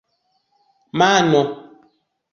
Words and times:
mano 0.99 1.41